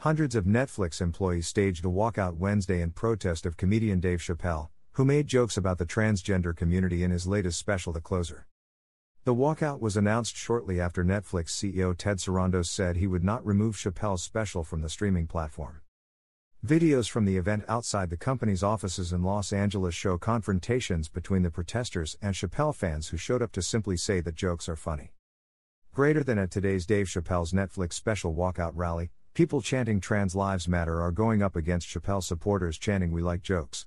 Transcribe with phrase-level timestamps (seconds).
[0.00, 5.04] Hundreds of Netflix employees staged a walkout Wednesday in protest of comedian Dave Chappelle, who
[5.04, 8.46] made jokes about the transgender community in his latest special The Closer.
[9.24, 13.76] The walkout was announced shortly after Netflix CEO Ted Sarandos said he would not remove
[13.76, 15.82] Chappelle's special from the streaming platform.
[16.66, 21.50] Videos from the event outside the company's offices in Los Angeles show confrontations between the
[21.50, 25.12] protesters and Chappelle fans who showed up to simply say that jokes are funny.
[25.92, 31.00] Greater than at today's Dave Chappelle's Netflix special walkout rally, people chanting Trans Lives Matter
[31.00, 33.86] are going up against Chappelle supporters chanting We Like Jokes.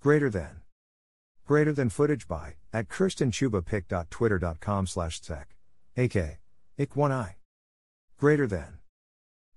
[0.00, 0.62] Greater than.
[1.46, 5.56] Greater than footage by, at kirstenchubapic.twitter.com slash tech.
[5.96, 6.38] AK.
[6.78, 7.34] Ik1I.
[8.18, 8.78] Greater than.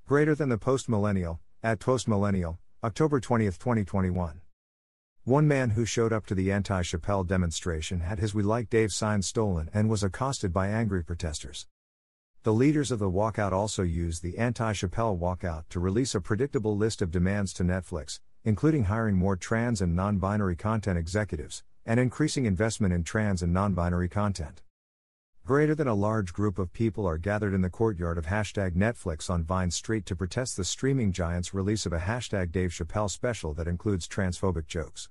[0.06, 4.42] Greater than the post millennial, at Postmillennial, October 20, 2021.
[5.26, 8.92] One man who showed up to the anti Chappelle demonstration had his We Like Dave
[8.92, 11.68] sign stolen and was accosted by angry protesters.
[12.44, 16.78] The leaders of the walkout also used the anti Chappelle walkout to release a predictable
[16.78, 22.00] list of demands to Netflix, including hiring more trans and non binary content executives, and
[22.00, 24.62] increasing investment in trans and non binary content.
[25.46, 29.30] Greater than a large group of people are gathered in the courtyard of hashtag Netflix
[29.30, 33.54] on Vine Street to protest the streaming giant's release of a hashtag Dave Chappelle special
[33.54, 35.10] that includes transphobic jokes.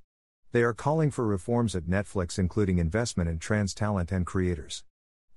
[0.52, 4.82] They are calling for reforms at Netflix, including investment in trans talent and creators.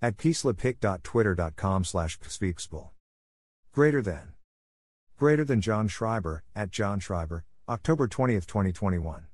[0.04, 2.20] At peacelepic.twitter.com slash
[3.72, 4.34] Greater than.
[5.16, 9.28] Greater than John Schreiber, at John Schreiber, October 20, 2021.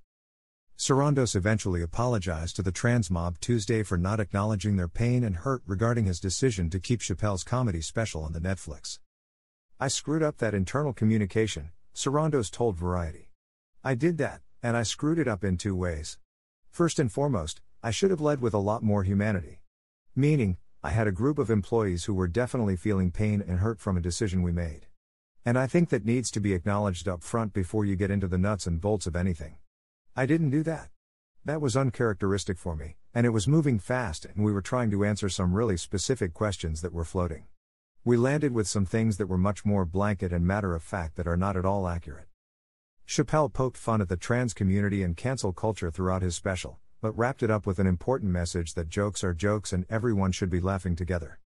[0.78, 5.64] Sarandos eventually apologized to the trans mob Tuesday for not acknowledging their pain and hurt
[5.66, 9.00] regarding his decision to keep Chappelle's comedy special on the Netflix.
[9.80, 13.32] I screwed up that internal communication, Sarandos told Variety.
[13.86, 16.18] I did that, and I screwed it up in two ways.
[16.70, 19.62] First and foremost, I should have led with a lot more humanity.
[20.20, 23.98] Meaning, I had a group of employees who were definitely feeling pain and hurt from
[23.98, 24.88] a decision we made.
[25.46, 28.40] And I think that needs to be acknowledged up front before you get into the
[28.40, 29.58] nuts and bolts of anything.
[30.16, 30.90] I didn't do that.
[31.46, 35.06] That was uncharacteristic for me, and it was moving fast, and we were trying to
[35.06, 37.44] answer some really specific questions that were floating.
[38.04, 41.28] We landed with some things that were much more blanket and matter of fact that
[41.28, 42.26] are not at all accurate.
[43.08, 47.44] Chappelle poked fun at the trans community and cancel culture throughout his special, but wrapped
[47.44, 50.96] it up with an important message that jokes are jokes and everyone should be laughing
[50.96, 51.40] together.